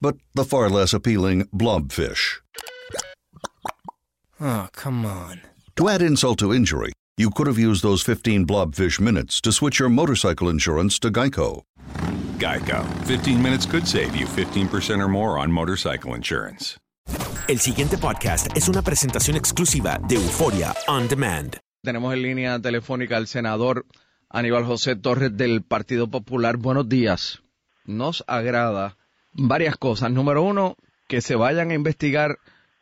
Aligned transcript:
but 0.00 0.16
the 0.34 0.44
far 0.44 0.68
less 0.70 0.92
appealing 0.92 1.44
blobfish. 1.52 2.40
Oh, 4.40 4.68
come 4.72 5.04
on. 5.04 5.40
To 5.76 5.88
add 5.88 6.02
insult 6.02 6.38
to 6.40 6.52
injury, 6.52 6.92
you 7.16 7.30
could 7.30 7.46
have 7.46 7.58
used 7.58 7.82
those 7.82 8.02
15 8.02 8.46
blobfish 8.46 9.00
minutes 9.00 9.40
to 9.40 9.52
switch 9.52 9.78
your 9.78 9.88
motorcycle 9.88 10.48
insurance 10.48 10.98
to 11.00 11.10
Geico. 11.10 11.62
Geico. 12.38 12.84
15 13.06 13.42
minutes 13.42 13.66
could 13.66 13.86
save 13.86 14.14
you 14.14 14.26
15% 14.26 15.00
or 15.00 15.08
more 15.08 15.38
on 15.38 15.50
motorcycle 15.50 16.14
insurance. 16.14 16.78
El 17.48 17.58
siguiente 17.60 17.96
podcast 17.96 18.54
es 18.54 18.68
una 18.68 18.82
presentación 18.82 19.34
exclusiva 19.34 19.98
de 20.06 20.16
Euforia 20.16 20.74
On 20.86 21.08
Demand. 21.08 21.56
Tenemos 21.82 22.12
en 22.12 22.22
línea 22.22 22.60
telefónica 22.60 23.16
al 23.16 23.26
senador 23.26 23.86
Aníbal 24.28 24.66
José 24.66 24.96
Torres 24.96 25.34
del 25.34 25.62
Partido 25.62 26.08
Popular. 26.08 26.58
Buenos 26.58 26.90
días. 26.90 27.40
Nos 27.86 28.22
agrada 28.26 28.97
varias 29.38 29.76
cosas. 29.76 30.10
Número 30.10 30.42
uno, 30.42 30.76
que 31.06 31.20
se 31.20 31.36
vayan 31.36 31.70
a 31.70 31.74
investigar 31.74 32.38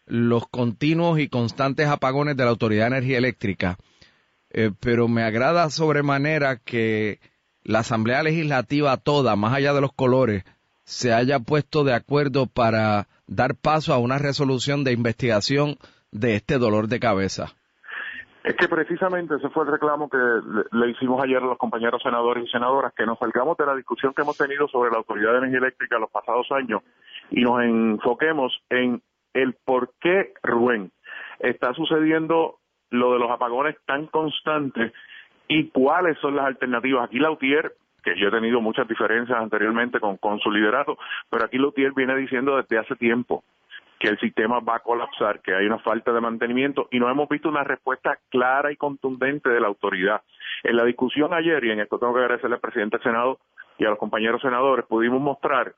los 0.06 0.48
continuos 0.48 1.20
y 1.20 1.28
constantes 1.28 1.88
apagones 1.88 2.36
de 2.36 2.44
la 2.44 2.50
Autoridad 2.50 2.84
de 2.84 2.96
Energía 2.96 3.18
Eléctrica. 3.18 3.78
Eh, 4.50 4.70
pero 4.80 5.08
me 5.08 5.22
agrada 5.22 5.68
sobremanera 5.70 6.56
que 6.56 7.20
la 7.62 7.80
Asamblea 7.80 8.22
Legislativa 8.22 8.96
toda, 8.96 9.36
más 9.36 9.52
allá 9.52 9.74
de 9.74 9.80
los 9.80 9.92
colores, 9.92 10.44
se 10.84 11.12
haya 11.12 11.40
puesto 11.40 11.84
de 11.84 11.94
acuerdo 11.94 12.46
para 12.46 13.08
dar 13.26 13.56
paso 13.56 13.92
a 13.92 13.98
una 13.98 14.18
resolución 14.18 14.84
de 14.84 14.92
investigación 14.92 15.78
de 16.12 16.36
este 16.36 16.58
dolor 16.58 16.88
de 16.88 17.00
cabeza. 17.00 17.54
Es 18.46 18.54
que 18.54 18.68
precisamente 18.68 19.34
ese 19.34 19.48
fue 19.48 19.64
el 19.64 19.72
reclamo 19.72 20.08
que 20.08 20.16
le, 20.70 20.90
hicimos 20.90 21.20
ayer 21.20 21.38
a 21.38 21.46
los 21.46 21.58
compañeros 21.58 22.00
senadores 22.00 22.44
y 22.44 22.48
senadoras, 22.48 22.94
que 22.94 23.04
nos 23.04 23.18
salgamos 23.18 23.56
de 23.56 23.66
la 23.66 23.74
discusión 23.74 24.14
que 24.14 24.22
hemos 24.22 24.38
tenido 24.38 24.68
sobre 24.68 24.92
la 24.92 24.98
Autoridad 24.98 25.32
de 25.32 25.38
Energía 25.38 25.58
Eléctrica 25.58 25.98
los 25.98 26.12
pasados 26.12 26.46
años 26.52 26.84
y 27.32 27.40
nos 27.40 27.60
enfoquemos 27.64 28.56
en 28.70 29.02
el 29.34 29.54
por 29.64 29.90
qué, 30.00 30.32
Rubén, 30.44 30.92
está 31.40 31.74
sucediendo 31.74 32.60
lo 32.90 33.14
de 33.14 33.18
los 33.18 33.32
apagones 33.32 33.74
tan 33.84 34.06
constantes 34.06 34.92
y 35.48 35.70
cuáles 35.70 36.16
son 36.20 36.36
las 36.36 36.46
alternativas. 36.46 37.06
Aquí 37.06 37.18
Lautier, 37.18 37.72
que 38.04 38.16
yo 38.16 38.28
he 38.28 38.30
tenido 38.30 38.60
muchas 38.60 38.86
diferencias 38.86 39.36
anteriormente 39.36 39.98
con, 39.98 40.18
con 40.18 40.38
su 40.38 40.52
liderato, 40.52 40.96
pero 41.28 41.46
aquí 41.46 41.58
Lautier 41.58 41.92
viene 41.96 42.14
diciendo 42.14 42.56
desde 42.56 42.78
hace 42.78 42.94
tiempo 42.94 43.42
que 43.98 44.08
el 44.08 44.18
sistema 44.18 44.60
va 44.60 44.76
a 44.76 44.80
colapsar, 44.80 45.40
que 45.40 45.54
hay 45.54 45.66
una 45.66 45.78
falta 45.78 46.12
de 46.12 46.20
mantenimiento 46.20 46.88
y 46.90 46.98
no 46.98 47.10
hemos 47.10 47.28
visto 47.28 47.48
una 47.48 47.64
respuesta 47.64 48.18
clara 48.30 48.70
y 48.72 48.76
contundente 48.76 49.48
de 49.48 49.60
la 49.60 49.68
autoridad. 49.68 50.22
En 50.62 50.76
la 50.76 50.84
discusión 50.84 51.32
ayer, 51.32 51.64
y 51.64 51.70
en 51.70 51.80
esto 51.80 51.98
tengo 51.98 52.14
que 52.14 52.20
agradecerle 52.20 52.56
al 52.56 52.60
presidente 52.60 52.98
del 52.98 53.04
Senado 53.04 53.38
y 53.78 53.84
a 53.84 53.90
los 53.90 53.98
compañeros 53.98 54.40
senadores, 54.42 54.86
pudimos 54.86 55.20
mostrar 55.20 55.74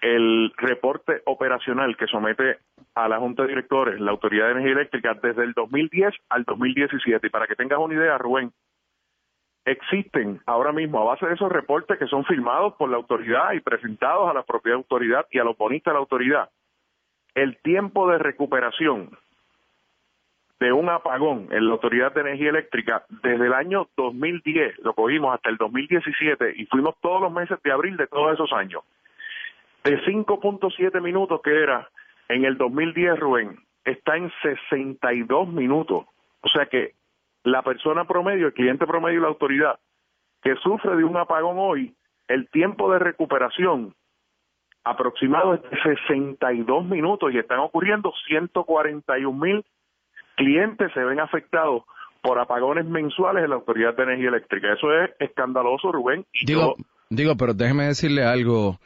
el 0.00 0.52
reporte 0.56 1.22
operacional 1.26 1.96
que 1.96 2.06
somete 2.06 2.58
a 2.94 3.08
la 3.08 3.18
Junta 3.18 3.42
de 3.42 3.50
Directores 3.50 4.00
la 4.00 4.10
Autoridad 4.10 4.46
de 4.46 4.52
Energía 4.52 4.72
Eléctrica 4.72 5.14
desde 5.22 5.44
el 5.44 5.52
2010 5.52 6.12
al 6.28 6.44
2017. 6.44 7.26
Y 7.26 7.30
para 7.30 7.46
que 7.46 7.54
tengas 7.54 7.78
una 7.78 7.94
idea, 7.94 8.18
Rubén, 8.18 8.52
existen 9.64 10.40
ahora 10.46 10.72
mismo, 10.72 11.00
a 11.00 11.04
base 11.04 11.26
de 11.26 11.34
esos 11.34 11.50
reportes 11.50 11.98
que 11.98 12.06
son 12.06 12.24
firmados 12.24 12.74
por 12.74 12.90
la 12.90 12.96
autoridad 12.96 13.52
y 13.52 13.60
presentados 13.60 14.28
a 14.28 14.34
la 14.34 14.42
propia 14.42 14.74
autoridad 14.74 15.26
y 15.30 15.38
a 15.38 15.44
los 15.44 15.56
bonistas 15.56 15.92
de 15.92 15.94
la 15.94 16.00
autoridad, 16.00 16.50
el 17.34 17.56
tiempo 17.62 18.10
de 18.10 18.18
recuperación 18.18 19.10
de 20.60 20.72
un 20.72 20.88
apagón 20.88 21.48
en 21.50 21.66
la 21.66 21.72
Autoridad 21.72 22.12
de 22.12 22.20
Energía 22.20 22.50
Eléctrica 22.50 23.04
desde 23.22 23.46
el 23.46 23.52
año 23.52 23.88
2010, 23.96 24.78
lo 24.84 24.94
cogimos 24.94 25.34
hasta 25.34 25.50
el 25.50 25.56
2017 25.56 26.54
y 26.56 26.66
fuimos 26.66 26.94
todos 27.00 27.20
los 27.20 27.32
meses 27.32 27.60
de 27.64 27.72
abril 27.72 27.96
de 27.96 28.06
todos 28.06 28.34
esos 28.34 28.52
años. 28.52 28.84
De 29.82 29.98
5.7 30.04 31.00
minutos 31.00 31.40
que 31.42 31.62
era 31.62 31.88
en 32.28 32.44
el 32.44 32.56
2010, 32.56 33.18
Rubén, 33.18 33.58
está 33.84 34.16
en 34.16 34.30
62 34.42 35.48
minutos. 35.48 36.06
O 36.42 36.48
sea 36.48 36.66
que 36.66 36.92
la 37.42 37.62
persona 37.62 38.04
promedio, 38.04 38.46
el 38.46 38.52
cliente 38.52 38.86
promedio 38.86 39.18
y 39.18 39.22
la 39.22 39.28
autoridad 39.28 39.80
que 40.42 40.54
sufre 40.56 40.94
de 40.96 41.04
un 41.04 41.16
apagón 41.16 41.56
hoy, 41.58 41.94
el 42.28 42.48
tiempo 42.50 42.92
de 42.92 43.00
recuperación 43.00 43.94
aproximado 44.84 45.54
es 45.54 45.62
de 45.62 45.96
62 45.96 46.84
minutos 46.84 47.32
y 47.32 47.38
están 47.38 47.60
ocurriendo 47.60 48.12
141 48.26 49.38
mil 49.38 49.64
clientes 50.36 50.90
se 50.92 51.00
ven 51.00 51.20
afectados 51.20 51.84
por 52.22 52.38
apagones 52.38 52.86
mensuales 52.86 53.44
en 53.44 53.50
la 53.50 53.56
Autoridad 53.56 53.96
de 53.96 54.04
Energía 54.04 54.28
Eléctrica. 54.28 54.72
Eso 54.72 54.92
es 54.92 55.10
escandaloso, 55.18 55.90
Rubén. 55.90 56.24
Digo, 56.46 56.76
digo, 57.10 57.36
pero 57.36 57.52
déjeme 57.52 57.84
decirle 57.84 58.24
algo 58.24 58.78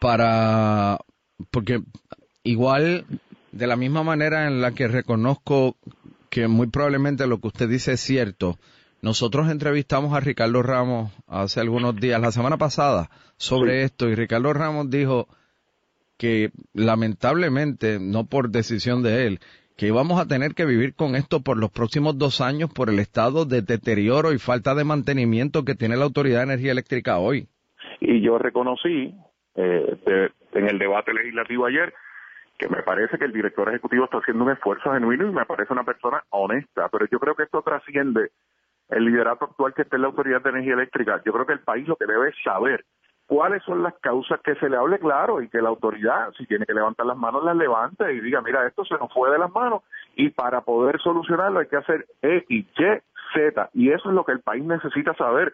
para, 0.00 0.98
porque 1.50 1.80
igual 2.44 3.04
de 3.52 3.66
la 3.66 3.76
misma 3.76 4.02
manera 4.02 4.46
en 4.46 4.60
la 4.60 4.72
que 4.72 4.88
reconozco 4.88 5.76
que 6.30 6.48
muy 6.48 6.68
probablemente 6.68 7.26
lo 7.26 7.38
que 7.38 7.48
usted 7.48 7.68
dice 7.68 7.92
es 7.92 8.00
cierto, 8.00 8.56
nosotros 9.04 9.50
entrevistamos 9.50 10.14
a 10.14 10.20
Ricardo 10.20 10.62
Ramos 10.62 11.12
hace 11.28 11.60
algunos 11.60 11.94
días, 11.96 12.20
la 12.20 12.32
semana 12.32 12.56
pasada, 12.56 13.10
sobre 13.36 13.82
esto 13.82 14.08
y 14.08 14.14
Ricardo 14.14 14.52
Ramos 14.54 14.88
dijo 14.90 15.28
que 16.16 16.50
lamentablemente, 16.72 17.98
no 18.00 18.24
por 18.24 18.48
decisión 18.50 19.02
de 19.02 19.26
él, 19.26 19.40
que 19.76 19.88
íbamos 19.88 20.20
a 20.20 20.26
tener 20.26 20.54
que 20.54 20.64
vivir 20.64 20.94
con 20.94 21.16
esto 21.16 21.40
por 21.42 21.58
los 21.58 21.70
próximos 21.70 22.16
dos 22.16 22.40
años 22.40 22.70
por 22.72 22.88
el 22.88 22.98
estado 22.98 23.44
de 23.44 23.60
deterioro 23.60 24.32
y 24.32 24.38
falta 24.38 24.74
de 24.74 24.84
mantenimiento 24.84 25.64
que 25.64 25.74
tiene 25.74 25.96
la 25.96 26.04
Autoridad 26.04 26.38
de 26.38 26.44
Energía 26.54 26.72
Eléctrica 26.72 27.18
hoy. 27.18 27.46
y 28.00 28.20
yo 28.22 28.38
reconocí 28.38 29.14
eh, 29.56 29.96
de- 30.06 30.30
en 30.58 30.68
el 30.68 30.78
debate 30.78 31.12
legislativo 31.12 31.66
ayer 31.66 31.92
que 32.58 32.68
me 32.68 32.82
parece 32.82 33.18
que 33.18 33.24
el 33.24 33.32
director 33.32 33.68
ejecutivo 33.68 34.04
está 34.04 34.18
haciendo 34.18 34.44
un 34.44 34.50
esfuerzo 34.52 34.92
genuino 34.92 35.28
y 35.28 35.32
me 35.32 35.44
parece 35.44 35.72
una 35.72 35.84
persona 35.84 36.22
honesta, 36.30 36.88
pero 36.90 37.06
yo 37.10 37.18
creo 37.18 37.34
que 37.34 37.42
esto 37.44 37.62
trasciende 37.62 38.30
el 38.88 39.04
liderato 39.04 39.46
actual 39.46 39.74
que 39.74 39.82
está 39.82 39.96
en 39.96 40.02
la 40.02 40.08
Autoridad 40.08 40.42
de 40.42 40.50
Energía 40.50 40.74
Eléctrica. 40.74 41.22
Yo 41.24 41.32
creo 41.32 41.46
que 41.46 41.54
el 41.54 41.60
país 41.60 41.86
lo 41.88 41.96
que 41.96 42.06
debe 42.06 42.30
es 42.30 42.34
saber 42.42 42.84
cuáles 43.26 43.62
son 43.62 43.82
las 43.82 43.94
causas 44.00 44.40
que 44.42 44.54
se 44.56 44.68
le 44.68 44.76
hable 44.76 44.98
claro 44.98 45.40
y 45.40 45.48
que 45.48 45.62
la 45.62 45.70
autoridad, 45.70 46.32
si 46.36 46.46
tiene 46.46 46.66
que 46.66 46.74
levantar 46.74 47.06
las 47.06 47.16
manos, 47.16 47.44
las 47.44 47.56
levante 47.56 48.12
y 48.12 48.20
diga, 48.20 48.40
mira, 48.42 48.66
esto 48.66 48.84
se 48.84 48.94
nos 48.94 49.12
fue 49.12 49.30
de 49.30 49.38
las 49.38 49.52
manos 49.52 49.82
y 50.14 50.30
para 50.30 50.60
poder 50.60 51.00
solucionarlo 51.00 51.60
hay 51.60 51.66
que 51.66 51.76
hacer 51.76 52.06
X, 52.22 52.44
Y, 52.50 52.66
Z. 53.34 53.70
Y 53.72 53.90
eso 53.90 54.08
es 54.10 54.14
lo 54.14 54.24
que 54.24 54.32
el 54.32 54.40
país 54.40 54.64
necesita 54.64 55.14
saber. 55.14 55.52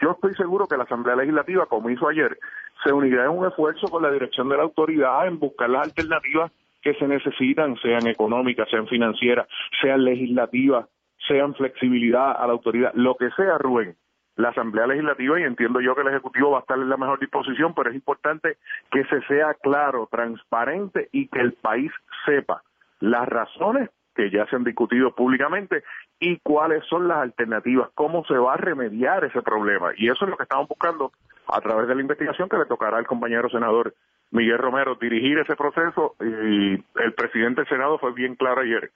Yo 0.00 0.12
estoy 0.12 0.34
seguro 0.34 0.66
que 0.66 0.76
la 0.76 0.84
Asamblea 0.84 1.16
Legislativa, 1.16 1.66
como 1.66 1.90
hizo 1.90 2.08
ayer, 2.08 2.38
se 2.84 2.92
unirá 2.92 3.24
en 3.24 3.30
un 3.30 3.46
esfuerzo 3.46 3.88
con 3.88 4.02
la 4.02 4.10
dirección 4.10 4.48
de 4.48 4.56
la 4.56 4.62
autoridad 4.62 5.26
en 5.26 5.38
buscar 5.38 5.68
las 5.68 5.88
alternativas 5.88 6.52
que 6.52 6.68
que 6.82 6.94
se 6.94 7.08
necesitan, 7.08 7.76
sean 7.76 8.06
económicas, 8.06 8.68
sean 8.70 8.86
financieras, 8.86 9.48
sean 9.82 10.04
legislativas, 10.04 10.86
sean 11.28 11.54
flexibilidad 11.54 12.32
a 12.32 12.46
la 12.46 12.52
autoridad, 12.54 12.92
lo 12.94 13.14
que 13.16 13.30
sea, 13.36 13.58
Rubén, 13.58 13.96
la 14.36 14.48
Asamblea 14.50 14.86
Legislativa 14.86 15.38
y 15.38 15.44
entiendo 15.44 15.80
yo 15.80 15.94
que 15.94 16.00
el 16.00 16.08
Ejecutivo 16.08 16.52
va 16.52 16.58
a 16.58 16.60
estar 16.62 16.78
en 16.78 16.88
la 16.88 16.96
mejor 16.96 17.20
disposición, 17.20 17.74
pero 17.74 17.90
es 17.90 17.96
importante 17.96 18.56
que 18.90 19.04
se 19.04 19.20
sea 19.22 19.54
claro, 19.54 20.08
transparente 20.10 21.08
y 21.12 21.28
que 21.28 21.40
el 21.40 21.52
país 21.52 21.92
sepa 22.24 22.62
las 23.00 23.28
razones 23.28 23.90
que 24.14 24.30
ya 24.30 24.46
se 24.46 24.56
han 24.56 24.64
discutido 24.64 25.14
públicamente 25.14 25.84
y 26.18 26.38
cuáles 26.40 26.84
son 26.86 27.06
las 27.06 27.18
alternativas, 27.18 27.90
cómo 27.94 28.24
se 28.24 28.34
va 28.34 28.54
a 28.54 28.56
remediar 28.56 29.24
ese 29.24 29.42
problema. 29.42 29.90
Y 29.96 30.08
eso 30.08 30.24
es 30.24 30.30
lo 30.30 30.36
que 30.36 30.42
estamos 30.42 30.66
buscando 30.66 31.12
a 31.46 31.60
través 31.60 31.86
de 31.86 31.94
la 31.94 32.00
investigación 32.00 32.48
que 32.48 32.58
le 32.58 32.66
tocará 32.66 32.98
al 32.98 33.06
compañero 33.06 33.48
senador 33.48 33.94
Miguel 34.30 34.58
Romero 34.58 34.96
dirigir 34.96 35.38
ese 35.38 35.56
proceso 35.56 36.14
y 36.20 36.74
el 36.74 37.12
presidente 37.16 37.62
del 37.62 37.68
Senado 37.68 37.98
fue 37.98 38.12
bien 38.12 38.34
claro 38.34 38.60
ayer. 38.60 38.90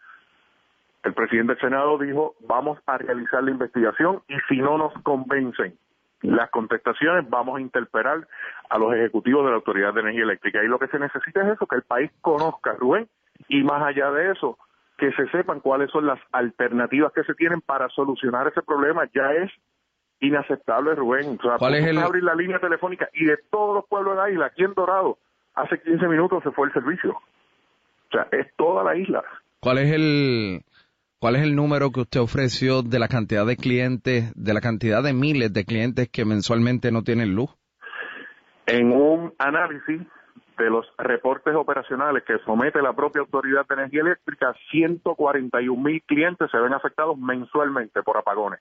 El 1.05 1.15
presidente 1.15 1.55
del 1.55 1.61
Senado 1.61 1.99
dijo, 1.99 2.35
vamos 2.41 2.79
a 2.87 2.99
realizar 2.99 3.43
la 3.43 3.51
investigación 3.51 4.23
y 4.29 4.35
si 4.49 4.59
no 4.59 4.79
nos 4.79 4.93
convencen 5.03 5.77
las 6.23 6.51
contestaciones, 6.51 7.29
vamos 7.29 7.59
a 7.59 7.61
interpelar 7.61 8.27
a 8.71 8.79
los 8.79 8.95
ejecutivos 8.95 9.45
de 9.45 9.51
la 9.51 9.57
Autoridad 9.57 9.93
de 9.93 10.01
Energía 10.01 10.23
Eléctrica. 10.23 10.63
Y 10.63 10.69
lo 10.69 10.79
que 10.79 10.87
se 10.87 10.99
necesita 10.99 11.43
es 11.43 11.55
eso, 11.55 11.67
que 11.67 11.77
el 11.77 11.83
país 11.83 12.11
conozca, 12.21 12.75
Rubén, 12.75 13.09
y 13.49 13.63
más 13.65 13.83
allá 13.83 14.11
de 14.13 14.31
eso, 14.31 14.57
que 14.97 15.11
se 15.13 15.29
sepan 15.31 15.61
cuáles 15.61 15.91
son 15.91 16.07
las 16.07 16.21
alternativas 16.31 17.13
que 17.13 17.25
se 17.25 17.35
tienen 17.35 17.61
para 17.61 17.89
solucionar 17.89 18.47
ese 18.47 18.63
problema. 18.63 19.09
Ya 19.13 19.33
es 19.33 19.51
inaceptable, 20.21 20.95
Rubén. 20.95 21.39
O 21.41 21.43
sea, 21.43 21.59
¿Cuál 21.59 21.75
es 21.75 21.87
el... 21.87 21.99
abrir 21.99 22.23
la 22.23 22.37
línea 22.37 22.61
telefónica 22.61 23.09
y 23.13 23.25
de 23.25 23.39
todos 23.51 23.75
los 23.75 23.87
pueblos 23.87 24.15
de 24.15 24.23
la 24.23 24.31
isla, 24.31 24.47
aquí 24.47 24.63
en 24.63 24.75
Dorado, 24.75 25.19
hace 25.55 25.81
15 25.81 26.07
minutos 26.07 26.43
se 26.45 26.53
fue 26.53 26.69
el 26.69 26.73
servicio. 26.73 27.11
O 27.11 28.13
sea, 28.13 28.29
es 28.31 28.47
toda 28.57 28.85
la 28.85 28.95
isla. 28.95 29.25
¿Cuál 29.59 29.79
es 29.79 29.93
el 29.93 30.63
cuál 31.23 31.37
es 31.37 31.43
el 31.43 31.55
número 31.55 31.93
que 31.93 32.01
usted 32.01 32.19
ofreció 32.19 32.83
de 32.83 32.99
la 32.99 33.07
cantidad 33.07 33.47
de 33.47 33.57
clientes, 33.57 34.33
de 34.35 34.55
la 34.55 34.61
cantidad 34.61 35.05
de 35.05 35.13
miles 35.13 35.53
de 35.53 35.65
clientes 35.65 36.09
que 36.09 36.25
mensualmente 36.25 36.91
no 36.91 37.05
tienen 37.05 37.37
luz? 37.37 37.49
En 38.67 38.91
un 38.91 39.33
análisis 39.39 40.01
de 40.59 40.69
los 40.69 40.85
reportes 40.99 41.55
operacionales 41.55 42.25
que 42.27 42.39
somete 42.45 42.83
la 42.83 42.93
propia 42.93 43.21
Autoridad 43.21 43.65
de 43.69 43.75
Energía 43.75 44.01
Eléctrica, 44.01 44.53
141 44.73 45.81
mil 45.81 46.03
clientes 46.03 46.51
se 46.51 46.59
ven 46.59 46.75
afectados 46.75 47.17
mensualmente 47.17 48.03
por 48.03 48.17
apagones. 48.17 48.59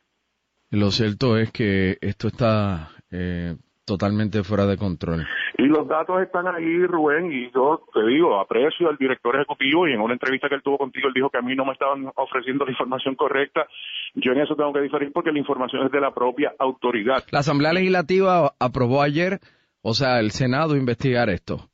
Lo 0.70 0.92
cierto 0.92 1.38
es 1.38 1.52
que 1.52 1.98
esto 2.00 2.28
está 2.28 2.90
eh, 3.10 3.56
totalmente 3.86 4.44
fuera 4.44 4.66
de 4.66 4.78
control. 4.78 5.28
Y 5.58 5.64
los 5.64 5.88
datos 5.88 6.22
están 6.22 6.48
ahí, 6.48 6.86
Rubén, 6.86 7.32
y 7.32 7.52
yo 7.52 7.84
te 7.94 8.06
digo, 8.06 8.40
aprecio 8.40 8.90
al 8.90 8.98
director 8.98 9.36
ejecutivo 9.36 9.88
y 9.88 9.94
en 9.94 10.02
una 10.02 10.14
entrevista 10.14 10.48
que 10.50 10.56
él 10.56 10.64
tuvo 10.64 10.78
contigo, 10.78 11.08
él 11.08 11.14
dijo 11.14 11.30
que 11.30 11.38
a 11.38 11.42
mí 11.42 11.56
no 11.56 11.66
me 11.66 11.74
estaban 11.74 12.12
ofreciendo 12.16 12.66
la 12.66 12.72
información 12.72 13.16
correcta. 13.16 13.68
Yo 14.16 14.32
en 14.32 14.42
eso 14.42 14.56
tengo 14.56 14.74
que 14.74 14.82
diferir 14.82 15.12
porque 15.12 15.32
la 15.32 15.40
información 15.40 15.86
es 15.86 15.92
de 15.92 16.02
la 16.02 16.14
propia 16.14 16.54
autoridad. 16.60 17.24
La 17.32 17.40
Asamblea 17.40 17.74
Legislativa 17.74 18.54
aprobó 18.60 19.02
ayer, 19.02 19.40
o 19.82 19.94
sea, 19.94 20.20
el 20.20 20.32
Senado 20.32 20.76
investigar 20.76 21.30
esto. 21.30 21.70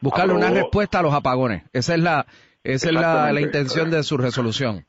Buscarle 0.00 0.34
una 0.34 0.50
respuesta 0.50 1.00
a 1.00 1.02
los 1.02 1.12
apagones. 1.12 1.64
Esa 1.72 1.94
es 1.94 2.00
la, 2.00 2.26
esa 2.64 2.88
es 2.88 2.94
la, 2.94 3.32
la 3.32 3.40
intención 3.40 3.90
de 3.90 4.02
su 4.02 4.16
resolución. 4.16 4.86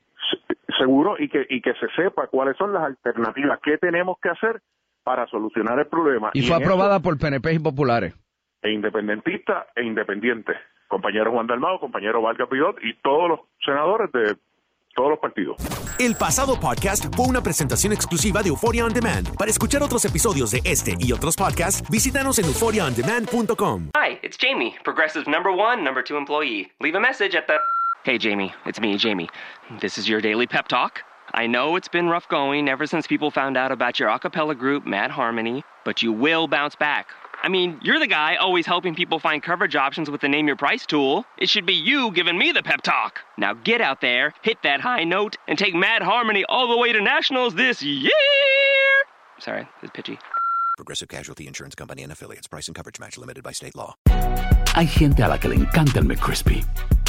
Seguro, 0.80 1.16
y 1.20 1.30
que, 1.30 1.46
y 1.50 1.62
que 1.62 1.74
se 1.74 1.88
sepa 1.96 2.28
cuáles 2.28 2.58
son 2.58 2.74
las 2.74 2.84
alternativas, 2.84 3.60
qué 3.64 3.78
tenemos 3.78 4.18
que 4.22 4.30
hacer 4.30 4.62
para 5.04 5.28
solucionar 5.28 5.80
el 5.80 5.88
problema. 5.88 6.32
Y, 6.34 6.42
fue 6.44 6.56
aprobada 6.56 7.00
por 7.00 7.18
PNP 7.18 7.54
y 7.54 7.60
populares. 7.60 8.14
E 8.62 8.72
independentistas 8.72 9.68
e 9.76 9.84
independientes. 9.84 10.56
Compañero 10.88 11.32
Juan 11.32 11.48
Dalmado, 11.48 11.80
compañero 11.80 12.22
Vargas 12.22 12.48
Pidot 12.50 12.78
y 12.84 12.94
todos 13.02 13.30
los 13.30 13.40
senadores 13.66 14.12
de 14.12 14.36
todos 14.94 15.12
los 15.12 15.20
partidos. 15.20 15.56
El 16.00 16.16
pasado 16.16 16.60
podcast 16.60 17.14
fue 17.16 17.28
una 17.28 17.42
presentación 17.42 17.94
exclusiva 17.94 18.42
de 18.42 18.50
Euphoria 18.50 18.86
On 18.86 18.94
Demand. 18.94 19.36
Para 19.38 19.50
escuchar 19.50 19.82
otros 19.82 20.04
episodios 20.06 20.52
de 20.52 20.62
este 20.66 20.96
y 21.00 21.12
otros 21.14 21.36
podcasts, 21.36 21.90
visítanos 21.90 22.40
en 22.40 22.46
euphoriaondemand.com. 22.46 23.92
Hi, 23.96 24.20
it's 24.22 24.38
Jamie, 24.38 24.76
Progressive 24.84 25.26
number 25.30 25.52
one, 25.52 25.84
number 25.84 26.04
two 26.04 26.18
employee. 26.18 26.72
Leave 26.82 26.98
a 26.98 27.00
message 27.00 27.36
at 27.38 27.48
the. 27.48 27.56
Hey, 28.04 28.18
Jamie, 28.18 28.52
it's 28.66 28.80
me, 28.80 28.98
Jamie. 28.98 29.30
This 29.80 29.98
is 29.98 30.10
your 30.10 30.22
daily 30.22 30.48
pep 30.48 30.68
talk. 30.68 31.04
I 31.34 31.48
know 31.48 31.78
it's 31.78 31.88
been 31.88 32.10
rough 32.10 32.28
going 32.28 32.68
ever 32.68 32.86
since 32.86 33.08
people 33.08 33.32
found 33.32 33.56
out 33.56 33.72
about 33.72 34.00
your 34.00 34.10
a 34.10 34.20
cappella 34.20 34.54
group, 34.54 34.86
Mad 34.86 35.12
Harmony, 35.12 35.64
but 35.86 36.02
you 36.02 36.12
will 36.12 36.48
bounce 36.48 36.76
back. 36.76 37.08
I 37.42 37.48
mean, 37.48 37.80
you're 37.82 38.00
the 38.00 38.08
guy 38.08 38.36
always 38.36 38.66
helping 38.66 38.94
people 38.96 39.18
find 39.18 39.42
coverage 39.42 39.76
options 39.76 40.10
with 40.12 40.20
the 40.20 40.28
Name 40.28 40.48
Your 40.48 40.58
Price 40.58 40.86
tool. 40.86 41.26
It 41.38 41.50
should 41.50 41.66
be 41.66 41.74
you 41.74 42.12
giving 42.12 42.38
me 42.38 42.52
the 42.52 42.62
pep 42.62 42.82
talk. 42.82 43.22
Now 43.38 43.54
get 43.54 43.80
out 43.80 44.02
there, 44.02 44.34
hit 44.42 44.58
that 44.64 44.82
high 44.82 45.06
note, 45.06 45.38
and 45.48 45.58
take 45.58 45.74
Mad 45.74 46.02
Harmony 46.02 46.44
all 46.50 46.68
the 46.68 46.78
way 46.78 46.92
to 46.92 47.02
nationals 47.02 47.56
this 47.56 47.82
year. 47.82 48.12
Sorry, 49.40 49.68
it's 49.82 49.92
pitchy. 49.94 50.20
Progressive 50.76 51.08
Casualty 51.08 51.48
Insurance 51.48 51.76
Company 51.76 52.04
and 52.04 52.12
affiliates. 52.12 52.48
Price 52.48 52.68
and 52.68 52.76
coverage 52.76 53.00
match 53.00 53.18
limited 53.18 53.44
by 53.44 53.54
state 53.54 53.76
law. 53.76 53.96
Hay 54.76 54.86
gente 54.86 55.24
a 55.24 55.30
la 55.30 55.38
que 55.38 55.50
le 55.50 55.56
encanta 55.56 55.98
el 55.98 56.04
McCrispy 56.04 56.66